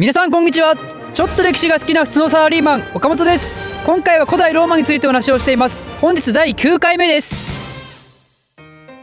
[0.00, 0.76] 皆さんこんにちは。
[1.12, 3.52] ちょっと歴史が好きな普通のサラリーマン岡本です。
[3.84, 5.80] 今回は古代ローマについてお話をしています。
[6.00, 7.47] 本日第9回目です。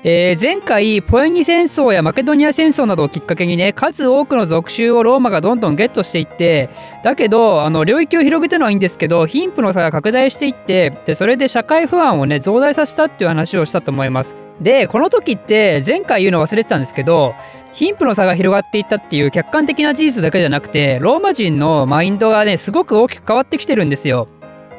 [0.07, 6.69] えー、前回ポエニ戦争やマケドニア戦争などをきっかけにね数多くの属州をローマがどんどんゲットしていって
[7.03, 14.35] だけどあの領域を広げたのはいいんですけど貧富の差が拡大していってでそれで社会不安をね増大させたっていう話をしたと思います。
[14.61, 17.33] でこの時って前回言うの忘れてたんですけど
[17.73, 24.27] 貧富の差が広がっていったっていう客観的な事実だけじゃなくてローマ人のマインドがねすごく大きく変わってきてるんですよ。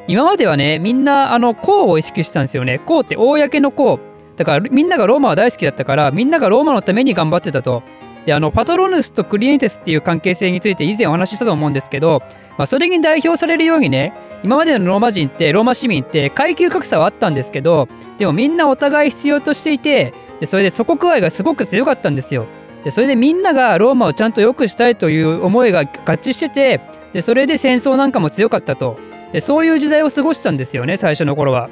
[0.07, 2.79] 今まではねみんなあの公を意識してたんですよね。
[2.79, 3.99] 公って公の公。
[4.37, 7.83] だからみんながローマは大好きだったからみんながローマのために頑張ってたと。
[8.25, 12.21] であのパトロヌスとクリエンテスっていう関係性について以前お話ししたと思うんですけど、
[12.57, 17.87] まあ、それに代表されるようにね今までのローマ人ってローマ市民って階級格差はあったんですけど
[18.17, 22.47] でもみんなお互い必要としていてでそれで祖国愛がすごく強かったんですよ。
[22.83, 26.81] でそれでみんながローマをちゃんと良くしたいという思いが合致してて
[27.13, 28.97] でそれで戦争なんかも強かったと
[29.31, 31.69] でそういう時代を過ごしたんですよね最初の頃は。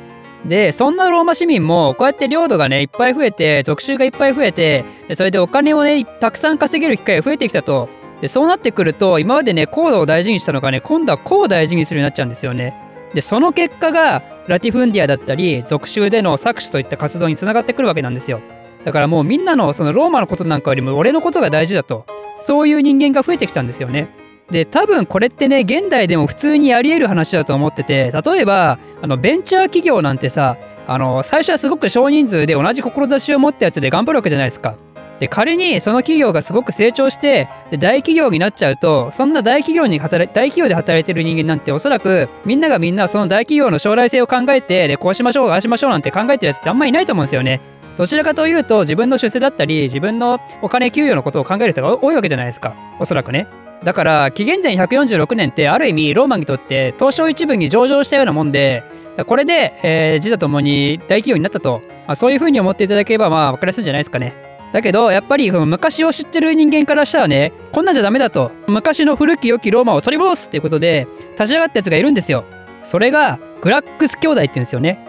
[0.48, 7.90] でそんなローマ市民もこうやって領土がねいっぱい増えて属州がいっぱい増えてそれでお金をねたくさん稼げる機会が増えてきたと。
[8.22, 12.74] でそうなってくると今までね高度を大事にしたのがね今度はこう大事にするようになっちゃうんですよね。
[13.14, 18.40] でその結果がラティフンディアだったり属州での搾取といった活動につながってくるわけなんですよ。
[18.86, 22.06] だからもうみんなのそのローマのことなんかよりも俺のことが大事だと。
[22.40, 24.10] そういう人間が増えてきたんですよね。
[24.52, 34.76] で多分これってね現代でも普通にあり得る話だと思ってて例えばあのベンチャー企業なんてさあの最初はすごく少人数で同じ志を持ったやつで頑張るわけじゃないですか。
[35.20, 47.62] で仮にその企業がすごく成長してで大企業になっちゃうとそんな大企業に働大企業で働いてる人間なんておそらくみんながみんなその大企業の将来性を考えてでこうしましょうああしましょうなんて考えてるやつってあんまいないと思うんですよね。
[47.98, 53.48] どちらかというと自分の出世だったり自分のお金給与のことを考える人が多いわけじゃないですかおそらくね。
[53.86, 58.84] だから紀元前146年ってある意味ローマにとって東証一部に上場したようなもんで
[59.28, 64.34] これで、えー、自他ともに大企業になったと、まあ、そういうふうに思っていただければまあ分かりやすいんじゃないですかね。
[64.74, 72.44] だけどやっぱり昔を知ってる人間からしたらねこんなんじゃダメだと昔の古き良きローマを取り戻すっていうことで立ち上がったやつがいるんですよ。
[72.84, 75.00] それがグラックス兄弟って言うんですよね。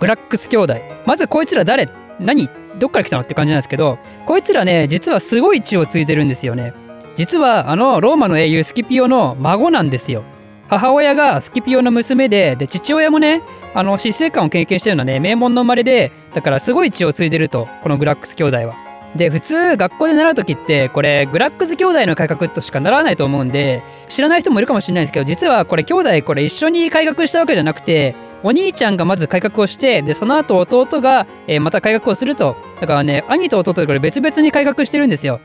[0.00, 0.74] グラックス兄弟。
[1.06, 1.88] まずこいつら誰？
[2.18, 2.48] 何？
[2.78, 3.22] どっから来たの？
[3.22, 6.74] って感じなんですけどこいつらね実はすごい血を継いでるんですよね。
[7.14, 10.24] 実はあのローマの英雄スキピオの孫なんですよ。
[10.68, 13.42] 母親がスキピオの娘でで父親もね
[13.74, 18.74] あの死生観を経験したようなね名門の生まれでだからすごい血を継いでるとこのグラックス兄弟は。
[19.14, 35.40] で普通学校で習う時ってこれグラックス兄弟の改革としか習わないと思うんで知らない人もいるかもしれないですけど実はこれ兄弟これ一緒に改革したわけじゃなくてお兄ちゃんがまず改革をしてでその後弟が、えー、また改革をするとだからね兄と弟でこれ別々に改革してるんですよ。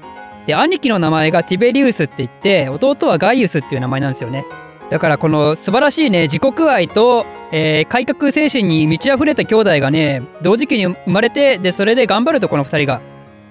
[0.49, 4.47] で兄貴の名前がティベリウスって言って弟はガイウスっていう名前なんですよね。
[4.89, 12.99] だからこの素晴らしいね自国愛と、えー、改革精神に満ち溢れた兄弟がね同時期に生まれてでそれで頑張るとこの2人が。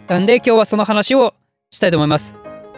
[0.08, 1.34] なんで今日はその話を
[1.70, 2.34] したいと思います。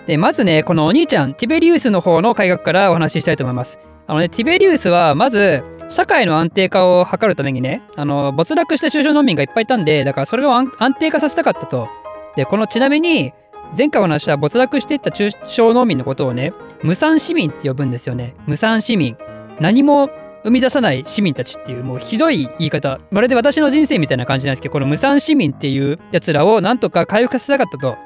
[0.07, 3.81] でまずねこのお兄ちゃんティベリウスの方の改革からお話ししたいと思います。
[4.07, 11.89] あのねティベリウスはまず社会の安定化を図るためにねあの没落した中小農民がいっぱいいたんでだからそれを安定化させたかったと。
[12.37, 13.33] でこのちなみに
[13.77, 18.35] 前回お話した没落していった中小農民のことをね、無産市民って呼ぶんですよね。
[18.47, 19.17] 無産市民。
[19.61, 20.11] 何も
[20.43, 22.99] 生み出さない市民たちっていうもうひどい言い方。
[23.11, 27.97] まるで私の人生みたいな感じなんですけど、この無産市民っていうやつらをなんとか回復させたかったと。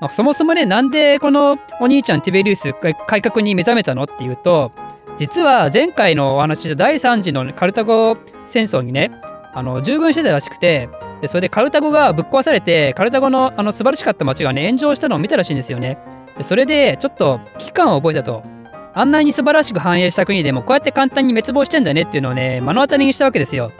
[0.00, 2.74] まあ、そもそもね、なんでこのお兄ちゃんティベリウス
[3.06, 4.72] 改革に目覚めたのっていうと、
[5.16, 9.12] 実は前回のお話で第3次のカルタゴ戦争にね、
[9.54, 10.88] あの従軍してたらしくて、
[11.22, 15.98] でそれでカルタゴがぶっ壊されてカルタゴのあの素晴らしかった街がね炎上したのを見たらしいんですよね。
[16.36, 18.42] でそれでちょっと危機感を覚えたと。
[18.96, 23.72] あんなに素晴らしく繁栄した国でもこうやって簡単に滅亡してんだねっていうのをね目の当たりにしたわけですよ。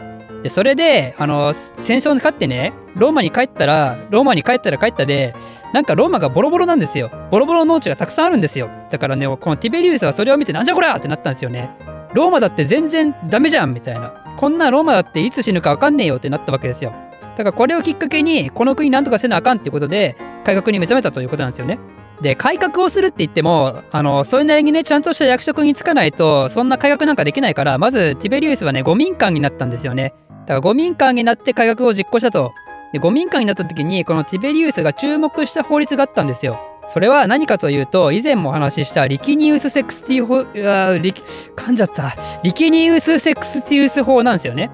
[0.43, 5.33] でそれであの戦争に勝ってねローマに帰ったらローマに帰ったら帰ったで
[5.73, 7.09] なんかローマがボロボロなんですよ。
[7.31, 8.69] ボロボロの農地がたくさんあるんですよ。
[8.91, 11.71] だからねこのティベリウスはそれを見てなんじゃこりゃってなったんですよね。
[12.15, 16.93] ローマだって全然ダメじゃんみたいなこんなローマだっていつ死ぬか分かんねえよってなったわけですよ
[17.37, 20.15] だからこれをきっかけにこの国なんとかせなあかんっていうことで
[20.45, 21.79] 改革に目覚めたということなんですよね。
[22.21, 30.13] で改革をするって言ってもあのそれなりにねちゃんとした役職に就かないとそんな改革なんかできないからまずティベリウスはね五民間になったんですよね。
[30.29, 32.53] だから五民間になって改革を実行したと。
[32.93, 36.57] で護民官になった時にこのティベリウスが注目した法律があったんですよ。
[36.87, 40.39] それは何かというと以前もお話ししたリキニウス・セクスティ法
[40.69, 44.69] あリ噛んじゃったリキニウス・セクスティウス法なんですよね。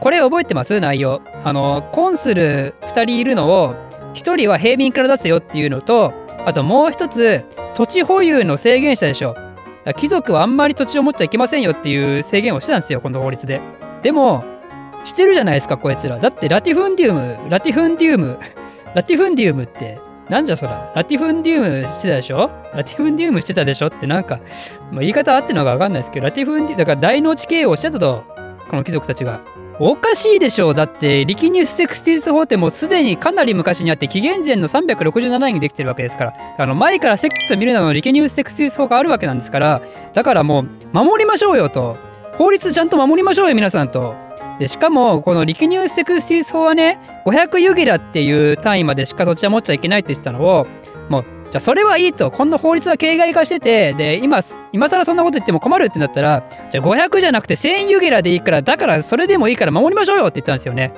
[0.00, 0.78] これ覚えてます？
[0.78, 1.22] 内容。
[1.42, 3.74] あの、コンスル2人いるのを、
[4.14, 6.12] 1人は平民から出せよっていうのと、
[6.44, 7.42] あともう一つ、
[7.74, 9.34] 土地保有の制限者でしょ。
[9.96, 13.60] 貴族はあんまり土地を持っちゃいけませんよっていう制限をしてたんですよ、この法律で。
[14.02, 14.44] でも、
[15.04, 16.18] してるじゃないですか、こいつら。
[16.18, 18.38] だってラティフンディウム、ラティフンディウム、
[18.94, 22.50] ラティフンディウムってなんじゃそら、ラティフンディウムしてたでしょ？
[22.74, 24.40] ラティフンディウムしてたでしょってなんか、
[24.90, 28.24] まあ、言い方合ってのかわかんないですけど、ラティフンディ、だから大農地経営をしてたと、
[28.68, 29.40] この貴族たちが。
[29.78, 39.82] おかしいでしょうだって、リキニウス・セクスティウス法ってもうすでにかなり昔にあって、紀元前の367年にできてるわけですから、あの前からセックスを見るなのリキニウス・セクスティウス法があるわけなんですから、
[40.14, 41.98] だからもう、守りましょうよと。
[42.38, 44.25] 法律ちゃんと守りましょうよ、皆さんと。
[44.58, 50.66] でしかもこのリキニウス・セクスティス法はね500ユギラっていう単位までしか土地は持っちゃいけないって言ってたのを
[51.08, 54.40] もうじゃあそれはいいとこんな法律は形骸化しててで今
[54.72, 60.92] 今更そんなこと言っても困るってなったらじゃあ500じゃなくて1000ユギラでいいからだからそれでもいいから守りましょうよって言ったんですよね。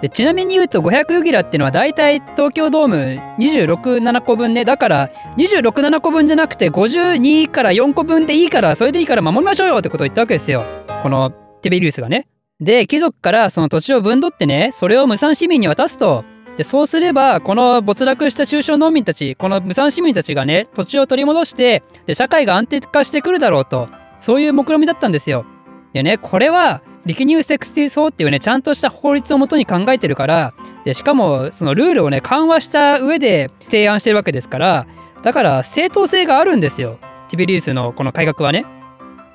[0.00, 2.96] でちなみに言うと500ユギラっていうのはだいたい東京ドーム
[3.38, 10.64] 267個分ねだから267個分じゃなくて52から4個分でいいからそれでいいから守りましょうよってことを言ったわけですよ
[11.04, 12.26] このティベリウスがね。
[12.62, 16.24] で、貴族からその土地を分取ってね、それを無産市民に渡すと。
[16.56, 23.88] で、そうすれば、この没落した中小農民たち、この無産市民たちがね、土地を取り戻して、で、社会が安定化してくるだろうと。
[24.20, 25.44] そういう目論みだったんですよ。
[25.92, 30.54] でね、これは、リキニューセクスティ法っていうね、ちゃんとした法律をもとに考えてるから、
[30.84, 34.86] で、しかも、そのルールをね、緩和した上で提案してるわけですから、
[35.24, 36.98] だから正当性があるんですよ。
[37.28, 38.64] ティベリウスのこの改革はね。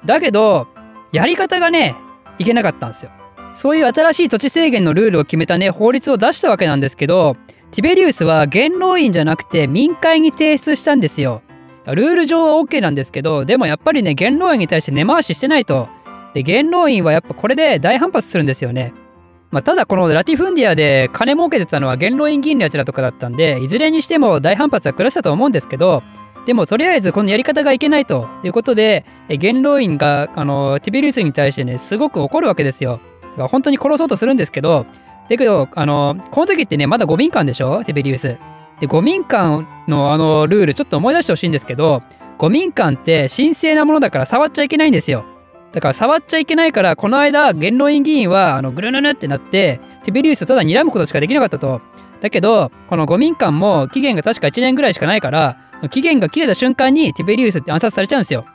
[0.06, 0.68] だけど、
[1.12, 1.96] やり方がね、
[2.40, 3.12] いけなかったんですよ。
[3.58, 7.38] そういう新しい土地制限のルールを決めたね、法律を出したわけなんですけど、
[7.72, 11.42] ティベリウスは元老院じゃなくて民会に提出したんですよ。
[11.88, 15.90] ルール上は OK なんですけど、でもやっぱりね、元老院に対して根回ししてないと。
[16.36, 18.94] で、元老院はやっぱこれで大反発するんですよね。
[19.50, 26.04] まあ、ただこのラティフンディアで金儲けてたのは元老院議員のやつらとかだったんで、いずれにしても大反発は下したと思うんですけど、
[26.46, 33.00] でもとりあえずこのやり方がいけないということで、元老院があのティベリウスに対してね、すごく怒るわけですよ。
[33.48, 34.86] 本当に殺そうとするんですけど、
[35.30, 37.84] だけど、あの、この時ってね、まだ5民間でしょ？
[37.84, 38.38] ティベリウス。
[38.80, 42.02] で、5民間のあのルールちょっと思い出してほしいんですけど、
[42.40, 45.26] 5民間って神聖なものだから触っちゃいけないんですよ。
[45.74, 51.82] だから触っちゃいけないから、この間、元老院議員はあのぐるぬぬってなって、ティベリウスをただ睨むことしかできなかったと。
[52.22, 55.58] だけど、この5民間も期限が確か1年ぐらいしかないから、
[55.92, 58.46] 期限が切れた瞬間にティベリウスって暗殺されちゃうんですよ。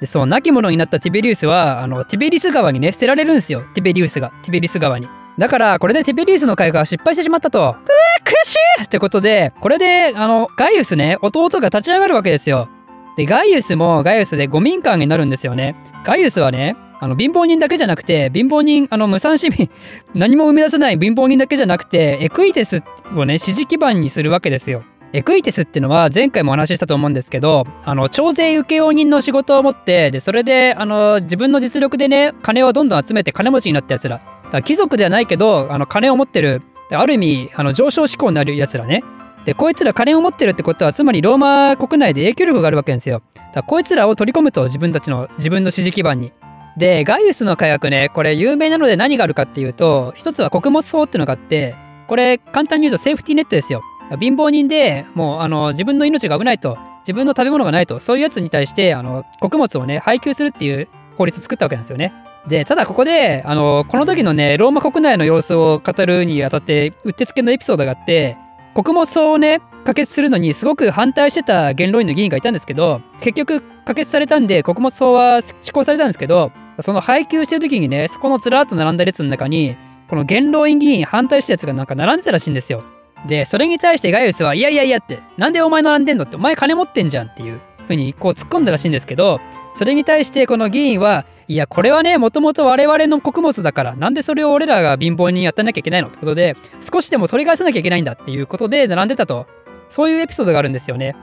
[0.00, 3.62] で、そう、亡き者になったティベリウスは、あの、ティベリス川にね、捨てられるんですよ。
[3.74, 4.32] ティベリウスが。
[4.42, 5.08] ティベリス川に。
[5.38, 7.58] だから、これでティベリウスの会が失敗してしまったと。
[7.60, 7.76] うわ、
[8.24, 12.68] 悔しいってことで、これで、あの、ガイウスね、弟が立ち上がるわけですよ。
[13.16, 15.76] で、ガイウスもガイウスで5民間になるんですよね。
[16.04, 19.70] ガイウスはね、あの、貧乏人だけじゃなくて、貧乏人、あの、無産市民、
[20.14, 22.82] 何も生み出せない貧乏人だけじゃなくて、エクイテス
[23.16, 24.84] をね、支持基盤にするわけですよ。
[25.12, 34.18] エクイテスっていうのは前回もお話ししたと思うんですけど、あの、徴税請負人の仕事を持って、で、それで、あの、自分の実力でね、金をどんどん集めて金持ちになったやつら。
[34.18, 36.62] だから貴族ではないけど、あの、金を持ってる、
[36.92, 39.02] ある意味、あの、上昇志向になるやつらね。
[39.44, 43.22] で、こいつら金を持ってるってことは、つまりローマ国内で影響力があるわけですよ。
[43.54, 46.32] だこいつらを取り込むと、自分たちの、自分の支持基盤に。
[46.76, 51.74] で、ガイウスの火薬ね、これ有名なので何があるかっていうと、一つは穀物法っていうのがあって、
[52.06, 53.82] これ簡単に言うとセーフティーネットですよ。
[54.18, 62.12] 貧乏人でもうあの自分の命が危ないと自分の食べ物がないとそういうやつに対してあの穀物をね配給するっていう法律を作ったわけなんですよね。
[62.48, 68.38] でただここであのこの時のねローマ国内の様子を語るにあたってうってつけのエピソードがあって
[68.74, 79.76] 穀物をね可決するのにすごく反対してた元老院の議員がいたんですけど結局可決されたんで穀物法は施行されたんですけどその配給してる時にねそこのずらっと並んだ列の中に
[80.08, 82.82] この元老院議員反対したやつがなんか並んでたらしいんですよ。
[83.26, 89.40] で、それに対してガイウスは、いやいやいやって、なんでお前並んでんのって、お前金持ってんじゃんっていうふうにこう突っ込んだらしいんですけど、
[89.74, 99.46] それに対してこの議員は、いや、これはね、もともと我々の穀物だから、なんでそれを俺らが貧乏にやってなきゃいけないのってことで、少しでも取り返さなきゃいけないんだっていうことで並んでたと。
[99.88, 101.16] そういうエピソードがあるんですよね。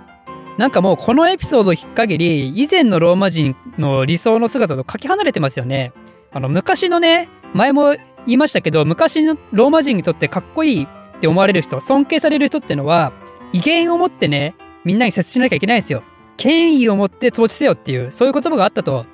[0.58, 5.94] なんかもうこのエピソードを引っ限り、以前のローマ人の理想の姿とかけ離れてますよね。
[6.34, 13.12] あの、昔のね、前も言いましたけど、昔のローマ人にとってかっこいいって思われる人、尊敬される人ってのは、
[13.54, 16.04] 威厳を持ってね、みんなに接しなきゃいけないんですよ。
[16.38, 19.06] 権威を持って統治せよっていう、そういう言葉があったと。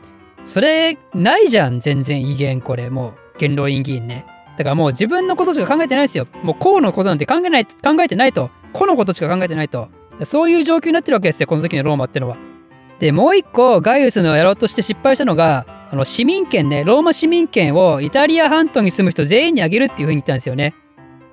[0.43, 4.25] それ、ないじゃん、全然威厳、これ、もう、元老院議員ね。
[4.57, 6.27] だからもう自分のことしか考えてないですよ。
[6.43, 8.51] もう公のことなんて考えない、考えてないと。
[8.71, 9.89] 個のことしか考えてないと。
[10.25, 12.37] そういう状況になってるわけですよ、この時のローマってのは。
[12.99, 20.75] で、もう一個、ガイウスのやろうとして失敗したのが、あの、市民権ね、ローマ市民権をイタリア半島に住む人全員にあげるっていうふうに言ったんですよね。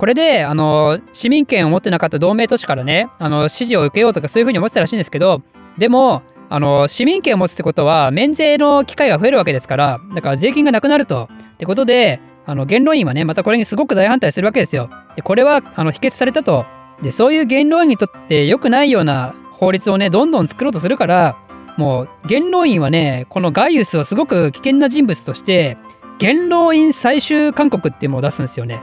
[0.00, 5.42] これで、あの、市民権を持ってなかった同盟都市からね、あの、支持を受けようとかそういうふうに思ってたらしいんですけど、
[5.76, 14.90] でも、あの市民権を持つってことは免税の機会が増えるわけですからだから税金がなくなるとってことであの言論員はねまたこれにすごく大反対するわけですよ。
[15.14, 16.66] でこれはあの否決されたと
[17.02, 21.36] でそういう言論員にとって良くないような法律をねどんどん作ろうとするから
[21.76, 25.76] もう言論員はねこのガイウスをすごく危険な人物として
[26.18, 28.80] 言論員最終勧告っていうのを出すんですよね。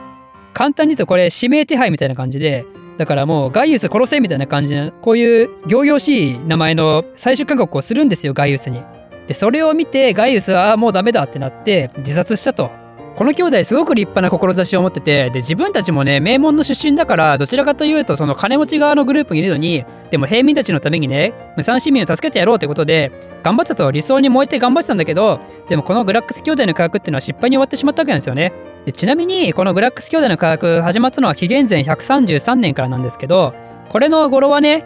[0.58, 2.66] 簡単に言うとこれ指名手配みたいな感じで
[2.98, 8.82] だからもうガイウス殺せみたいな感じのこういう行々しい名前の最終勧告をするんですよガイウスに。
[9.28, 12.72] でそれを見てガイウスはもうダメだってなって自殺したと。
[13.18, 28.54] この兄弟すごく立派な志を持っててで自分たちもね名門の出身だからどちらかというとその金持ち側のグループにいるのにでも平民たちのためにね無産市民を助けてやろうってことで頑張ったと理想に燃えて頑張ってたんだけどでもこのグラックス兄弟の科学っていうのは失敗に終わってしまったわけなんですよね。
[28.86, 33.56] でちなみにこのグラックス兄弟の科学始まったのは紀元前133年からなんですけど
[33.90, 34.86] これの語呂はね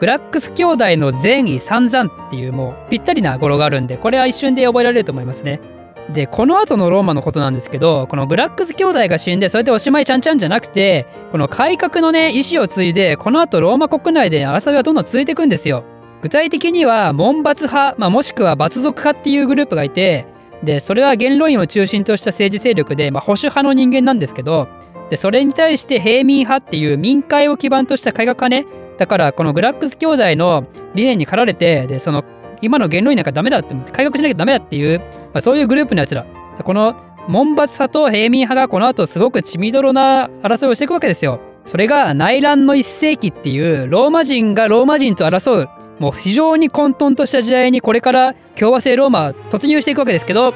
[0.00, 5.77] グラックス兄弟の善意散々っていうもうぴったりな語呂があるんでこれは一瞬で覚えられると思いますね。
[6.12, 15.84] でこの後のローマのことなんですけどこのグラックス兄弟が死んでそれでおしまいちゃんちゃんじゃなくてこの改革のね意思を継いでこの後ローマ国内で争いはどんどん続いていくんですよ。
[16.22, 20.26] 具体的には門閥派、まあ、もしくは閥族派っていうグループがいて
[20.64, 24.66] でそれは元老院を中心とした政治勢力で、まあ、保守派の人間なんですけど
[25.10, 28.66] でそれに対して平民派っていう民会を基盤とした改革派ね
[28.98, 32.24] だからこのグラックス兄弟の理念に駆られてでその
[32.60, 35.00] 今の元老院なんかダメだって改革しなきゃダメだっていう、
[35.38, 36.26] まあ、そういうグループのやつら。
[36.64, 36.96] この
[37.28, 41.38] 門閥派と平民派がこの後すごく血みどろな争いをしていくわけですよ。
[41.64, 45.68] それが内乱の一世紀っていうローマ人がローマ人と争う
[46.00, 50.54] もう非常に混沌とした時代にこれから共和制ローマ突入していくわけですけど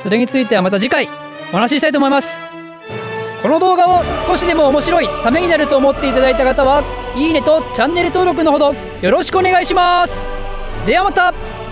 [0.00, 1.06] それについてはまた次回
[1.52, 2.40] お話ししたいと思います。
[3.42, 6.82] この動画を少しでも面白いためになると思っていただいた方は
[7.14, 10.24] いいねとチャンネル登録のほどよろしくお願いします。
[10.86, 11.63] ではまた。